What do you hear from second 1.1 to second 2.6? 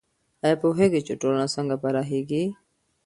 ټولنه څنګه پراخیږي؟